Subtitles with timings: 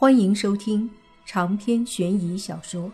[0.00, 0.88] 欢迎收听
[1.26, 2.88] 长篇悬疑小说《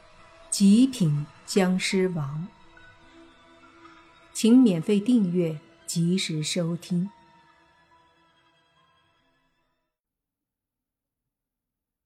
[0.49, 2.49] 极品僵尸王》，
[4.33, 7.11] 请免费订阅，及时收听。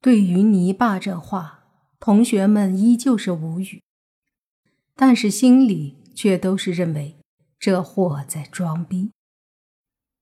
[0.00, 1.62] 对于泥巴这话，
[2.01, 3.80] 同学们依旧是无语，
[4.96, 7.21] 但是心里却都是认为
[7.61, 9.12] 这货在装逼。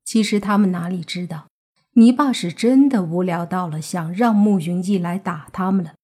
[0.05, 1.49] 其实他们哪里知道？
[1.99, 5.95] 泥巴是真的无聊到了，想让慕云逸来打他们了。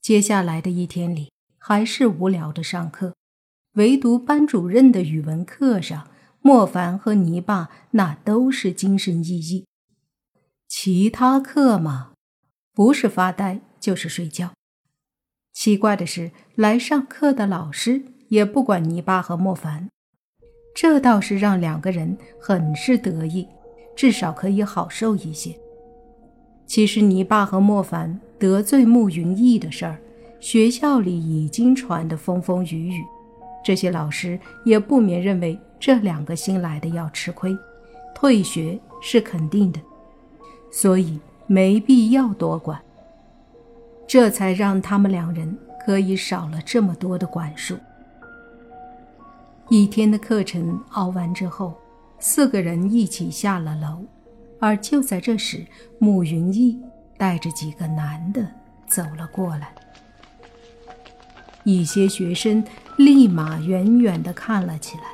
[0.00, 3.14] 接下来的一天里，还是无聊的上课，
[3.74, 6.08] 唯独班主任的语文课上，
[6.40, 9.66] 莫凡和泥巴那都是精神奕奕。
[10.66, 12.12] 其他课嘛，
[12.72, 14.54] 不是发呆就是睡觉。
[15.52, 19.90] 奇怪的是，来上课的老师也不管泥巴和莫凡，
[20.74, 23.46] 这倒是让两个人很是得意。
[23.98, 25.52] 至少可以好受一些。
[26.68, 29.98] 其实你爸和莫凡得罪慕云逸的事儿，
[30.38, 33.04] 学校里已经传得风风雨雨，
[33.64, 37.58] 这些老师也不免认为这两个新来的要吃亏，
[38.14, 39.80] 退学是肯定的，
[40.70, 41.18] 所以
[41.48, 42.80] 没必要多管。
[44.06, 47.76] 这才让他们两人可以少了这么多的管束。
[49.68, 51.74] 一天的课程熬完之后。
[52.20, 54.04] 四个人一起下了楼，
[54.58, 55.64] 而就在这时，
[55.98, 56.80] 慕云逸
[57.16, 58.46] 带着几个男的
[58.86, 59.72] 走了过来。
[61.64, 62.64] 一些学生
[62.96, 65.04] 立马远远地看了起来，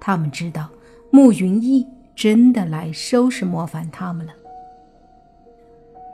[0.00, 0.68] 他们知道
[1.10, 4.32] 慕云逸真的来收拾莫凡他们了。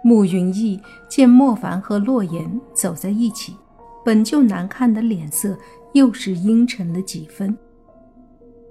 [0.02, 3.56] 慕云逸见莫凡和洛言走在一起，
[4.05, 5.56] 本就难看的脸色
[5.92, 7.56] 又是阴沉了几分。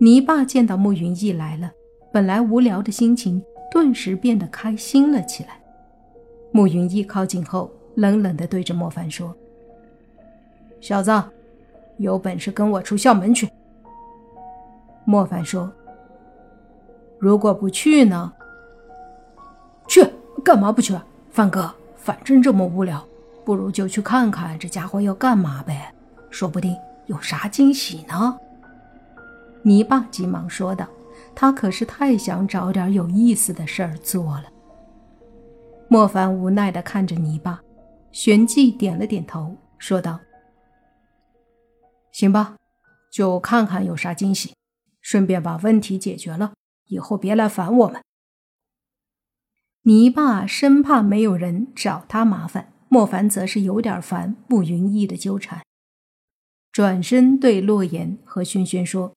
[0.04, 1.72] 泥巴见到慕云逸来了，
[2.12, 5.58] 本来无聊的心情顿时变得开心了起来。
[6.52, 9.34] 慕云逸靠近后，冷冷地对着莫凡说
[10.82, 11.10] ：“小子，
[12.00, 13.50] 有本事跟我出校门去。”
[15.08, 15.72] 莫凡说
[17.18, 18.34] ：“如果不去呢？
[19.88, 20.06] 去
[20.44, 20.94] 干嘛不去？
[21.32, 23.02] 范哥，反正这么无聊，
[23.46, 25.94] 不如就去看看这家伙要干嘛呗，
[26.30, 26.76] 说不定
[27.06, 28.38] 有啥惊喜呢。”
[29.64, 30.88] 泥巴急忙说道
[31.34, 34.52] ：“他可是太想找点有意思的事儿做了。”
[35.88, 37.62] 莫凡无奈地看着泥巴，
[38.12, 40.20] 旋即点了点头，说道
[42.12, 42.58] ：“行吧，
[43.12, 44.54] 就看看有啥惊喜，
[45.02, 46.54] 顺便把问题解决了，
[46.88, 48.02] 以后别来烦我们。”
[49.84, 55.64] 泥巴生怕没有人找他麻烦，莫凡则是有点烦慕云逸的纠缠，
[56.72, 59.14] 转身对洛言和轩轩说。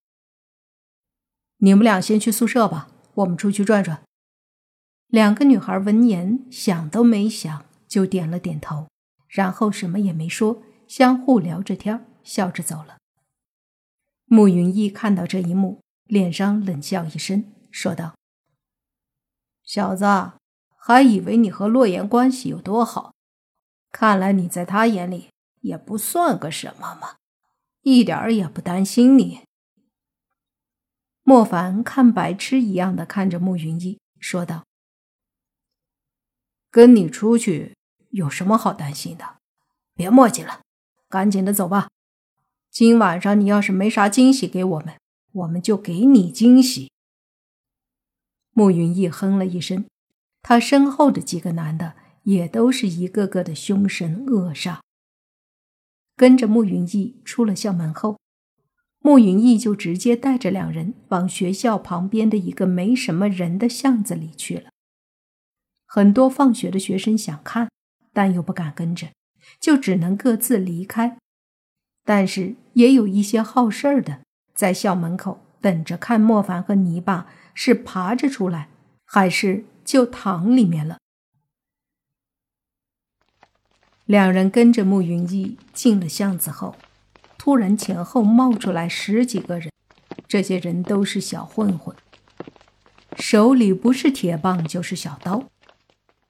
[1.58, 4.02] 你们俩先去宿舍吧，我们出去转转。
[5.06, 8.88] 两个女孩闻言，想都没想就点了点头，
[9.28, 12.98] 然后什么也没说，相互聊着天，笑着走了。
[14.26, 18.14] 慕云逸看到这一幕，脸上冷笑一声，说道
[19.64, 20.04] ：“小子，
[20.76, 23.14] 还以为你和洛言关系有多好，
[23.92, 25.30] 看来你在他眼里
[25.60, 27.16] 也不算个什么嘛，
[27.82, 29.40] 一点儿也不担心你。”
[31.28, 34.64] 莫凡看白痴一样的看着慕云逸，说道
[36.70, 37.74] ：“跟你出去
[38.10, 39.38] 有什么好担心的？
[39.92, 40.60] 别墨迹了，
[41.08, 41.88] 赶紧的走吧。
[42.70, 45.00] 今晚上你要是没啥惊喜给我们，
[45.32, 46.92] 我们就给你惊喜。”
[48.54, 49.84] 慕云逸哼了一声，
[50.42, 54.78] 他身后的几个男的也都是一个个的凶神恶煞。
[56.14, 58.16] 跟着慕云逸出了校门后。
[59.06, 64.70] 慕云逸就直接带着两人往学校旁边的一个没什么人的巷子里去了。
[65.86, 67.70] 很多放学的学生想看，
[68.12, 69.12] 但又不敢跟着，
[69.60, 71.18] 就只能各自离开。
[72.04, 74.22] 但是也有一些好事儿的，
[74.52, 78.68] 在校门口等着看莫凡和泥巴是爬着出来，
[79.04, 80.98] 还是就躺里面了。
[84.04, 86.74] 两人跟着慕云逸进了巷子后。
[87.46, 89.70] 突然，前后冒出来十几个人，
[90.26, 91.94] 这些人都是小混混，
[93.16, 95.44] 手里不是铁棒就是小刀，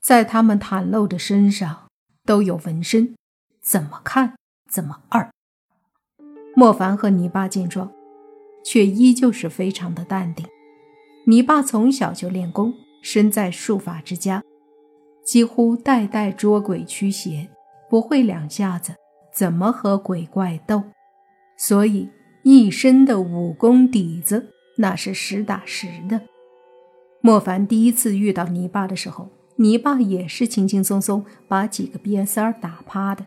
[0.03, 1.89] 在他们袒露的身上
[2.27, 3.15] 都有纹身，
[3.63, 4.37] 怎么看
[4.71, 5.31] 怎么二。
[6.55, 7.91] 莫凡和泥巴见状，
[8.63, 10.47] 却依旧是非常的淡定。
[11.25, 14.43] 泥巴从小就练功，身在术法之家，
[15.25, 17.49] 几乎代代捉鬼驱邪，
[17.89, 18.95] 不会两下子
[19.33, 20.85] 怎么和鬼怪斗？
[21.57, 22.09] 所以，
[22.43, 26.21] 一身的武功底子那是实打实的。
[27.21, 33.25] 莫凡第一次遇到泥巴的时候，泥巴也是轻轻松松把几个瘪三儿打趴的。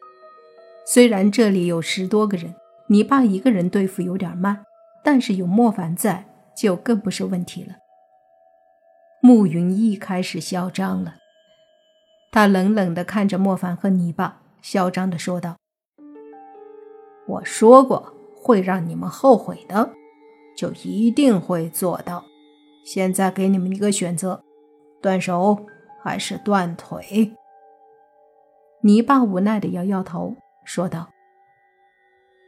[0.85, 2.53] 虽然这里有十多个人，
[2.87, 4.63] 泥巴一个人对付有点慢，
[5.03, 7.73] 但是有莫凡在，就更不是问题了。
[9.21, 11.15] 慕云一开始嚣张了，
[12.31, 15.57] 他冷冷地看着莫凡和泥巴，嚣张地说道
[17.27, 18.13] ：“我说过
[18.49, 19.93] 会让你们后悔的，
[20.57, 22.25] 就一定会做到。
[22.83, 24.43] 现在给你们一个选择，
[24.99, 25.65] 断手。”
[26.01, 27.33] 还是断腿？
[28.83, 31.09] 泥巴无奈的摇摇头，说道：“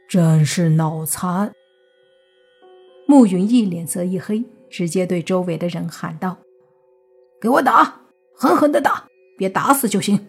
[0.08, 1.52] 真是脑残。”
[3.06, 6.38] 慕云逸脸色一黑，直接对周围的人喊道
[7.38, 8.00] ：“给我打，
[8.34, 9.06] 狠狠的打，
[9.36, 10.28] 别打死就行。”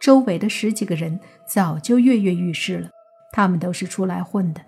[0.00, 2.90] 周围的十几个人早就跃跃欲试了，
[3.36, 4.60] 他们都是出来混的，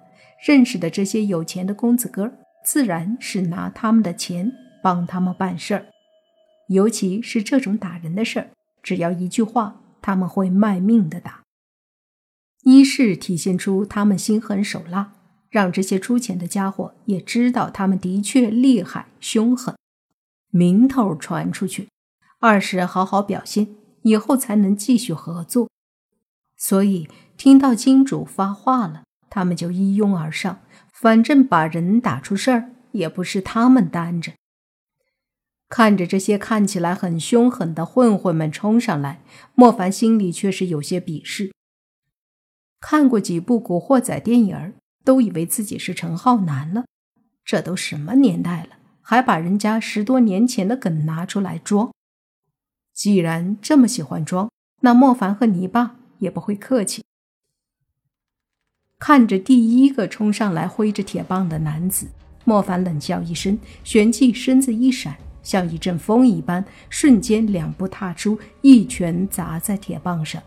[0.45, 2.33] 认识的这些有钱的公子哥，
[2.65, 4.51] 自然是拿他们的钱
[4.83, 5.87] 帮他们办事儿。
[6.69, 8.51] 尤其是这种打人的事儿，
[8.83, 11.45] 只要一句话，他们会卖命的打。
[12.65, 15.13] 一是体现出他们心狠手辣，
[15.49, 19.77] 让这些出钱的家伙也知道他们的确厉害凶狠，
[20.51, 21.87] 名头传出去；
[22.41, 23.69] 二是好好表现，
[24.03, 25.69] 以后才能继续合作。
[26.57, 30.61] 所以听到金主发话了，他们就一拥而上，
[30.93, 34.33] 反正把人打出事儿也不是他们担着。
[35.69, 39.21] 看着这些看起来很凶狠的混混们冲上来，
[39.55, 41.53] 莫凡心里却是有些鄙视。
[42.81, 44.75] 看过几部古惑仔电影
[45.05, 46.85] 都以为自己是陈浩南了。
[47.45, 51.93] 这都什么年代了，还把人家十多年前的梗拿出来装？
[52.95, 54.51] 既然这么喜欢装，
[54.83, 57.05] 那莫凡和泥巴也不会客气。
[58.99, 62.07] 看着第一个冲上来挥着铁棒的男子，
[62.45, 65.15] 莫凡冷笑一声，旋即身子一闪。
[65.43, 70.43] 像一阵风一般，瞬间两步踏出，一拳砸在铁棒上。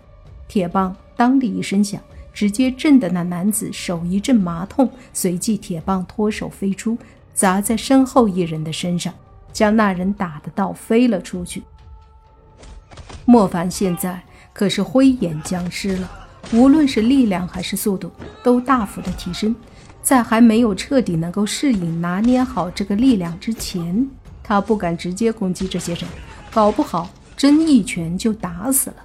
[0.47, 2.01] 铁棒当的一声响，
[2.33, 4.91] 直接震得那男子手一阵麻痛。
[5.13, 6.97] 随即，铁棒脱手飞出，
[7.33, 9.13] 砸在身后一人的身上，
[9.53, 11.63] 将那人打得倒飞了出去。
[13.23, 16.18] 莫凡现在可是灰眼僵尸了，
[16.51, 18.11] 无论是力量还是速度，
[18.43, 19.55] 都大幅的提升。
[20.01, 24.07] 在还没有彻底能够适应、拿捏好这个力量之前，
[24.41, 26.05] 他不敢直接攻击这些人，
[26.51, 28.95] 搞不好真一拳就打死了。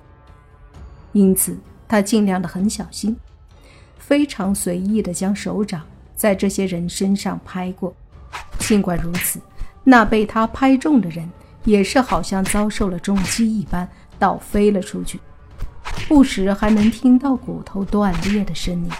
[1.13, 3.15] 因此，他尽量的很小心，
[3.99, 5.83] 非常随意的将手掌
[6.15, 7.95] 在这些人身上拍过。
[8.61, 9.39] 尽管如此，
[9.83, 11.29] 那被他拍中的人
[11.65, 13.87] 也是好像遭受了重击一般，
[14.19, 15.21] 倒飞了出去，
[16.09, 18.91] 不时还能听到骨头断裂的声音。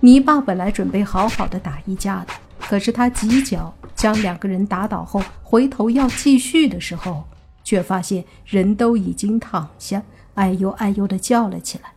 [0.00, 3.74] 泥巴本来准备好好的打一架的，可是他几脚。
[3.94, 7.22] 将两个人打倒后，回头要继续的时候，
[7.62, 10.02] 却发现人都已经躺下，
[10.34, 11.92] 哎呦哎呦的叫了起来。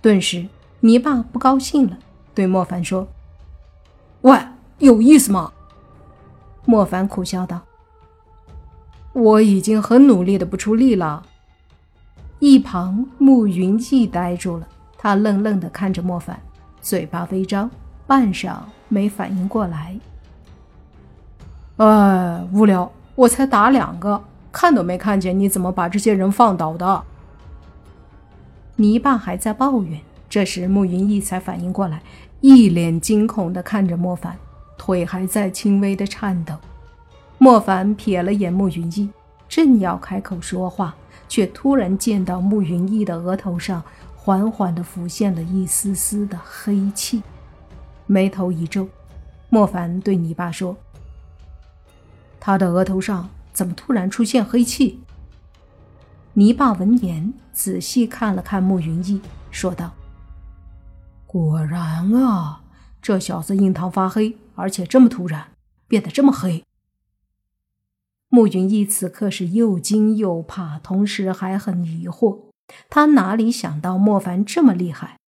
[0.00, 0.48] 顿时，
[0.80, 1.96] 泥巴不高兴了，
[2.34, 3.06] 对莫凡说
[4.22, 4.36] ：“喂，
[4.78, 5.52] 有意思吗？”
[6.66, 7.60] 莫凡苦笑道
[9.12, 11.24] ：“我已经很努力的不出力了。”
[12.38, 14.68] 一旁慕云逸呆住了，
[14.98, 16.38] 他愣愣的看着莫凡，
[16.80, 17.70] 嘴巴微张，
[18.06, 19.98] 半晌没反应过来。
[21.78, 22.90] 哎，无聊！
[23.14, 24.22] 我才打两个，
[24.52, 27.02] 看都没看见，你怎么把这些人放倒的？
[28.76, 32.02] 泥巴还在抱怨，这时慕云逸才反应过来，
[32.42, 34.36] 一脸惊恐的看着莫凡，
[34.76, 36.54] 腿还在轻微的颤抖。
[37.38, 39.08] 莫凡瞥了眼慕云逸，
[39.48, 40.94] 正要开口说话，
[41.28, 43.82] 却突然见到慕云逸的额头上
[44.14, 47.22] 缓缓的浮现了一丝丝的黑气，
[48.06, 48.88] 眉头一皱，
[49.48, 50.76] 莫凡对泥巴说。
[52.38, 55.00] 他的额头上怎么突然出现黑气？
[56.34, 59.94] 泥巴闻言，仔细看了看慕云逸，说道
[61.26, 62.60] ：“果然啊，
[63.00, 65.48] 这小子印堂发黑，而且这么突然，
[65.88, 66.62] 变得这么黑。”
[68.28, 72.46] 慕云逸此刻是又惊又怕，同时还很疑惑。
[72.90, 75.18] 他哪里想到莫凡这么厉害，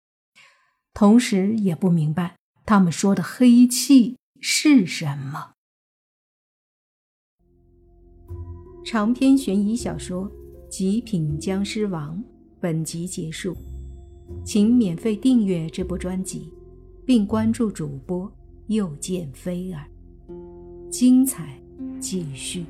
[0.92, 2.36] 同时也不明白
[2.66, 5.52] 他们说的黑气是什么。
[8.84, 10.28] 长篇悬疑小说
[10.68, 12.16] 《极品僵尸王》
[12.58, 13.56] 本集结束，
[14.44, 16.52] 请免费订阅这部专辑，
[17.06, 18.30] 并关注主播
[18.66, 19.86] 又见菲儿，
[20.90, 21.56] 精彩
[22.00, 22.64] 继续。